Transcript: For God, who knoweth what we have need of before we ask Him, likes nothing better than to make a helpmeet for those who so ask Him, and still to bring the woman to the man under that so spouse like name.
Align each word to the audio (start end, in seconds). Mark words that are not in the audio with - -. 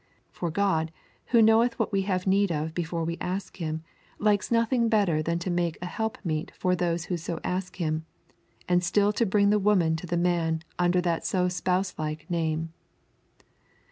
For 0.31 0.49
God, 0.49 0.91
who 1.27 1.43
knoweth 1.43 1.77
what 1.77 1.91
we 1.91 2.01
have 2.09 2.25
need 2.25 2.51
of 2.51 2.73
before 2.73 3.03
we 3.03 3.19
ask 3.21 3.57
Him, 3.57 3.83
likes 4.17 4.49
nothing 4.49 4.89
better 4.89 5.21
than 5.21 5.37
to 5.37 5.51
make 5.51 5.77
a 5.79 5.85
helpmeet 5.85 6.49
for 6.57 6.75
those 6.75 7.05
who 7.05 7.17
so 7.17 7.39
ask 7.43 7.75
Him, 7.75 8.07
and 8.67 8.83
still 8.83 9.13
to 9.13 9.27
bring 9.27 9.51
the 9.51 9.59
woman 9.59 9.95
to 9.97 10.07
the 10.07 10.17
man 10.17 10.63
under 10.79 11.01
that 11.01 11.23
so 11.23 11.47
spouse 11.49 11.93
like 11.99 12.27
name. 12.31 12.73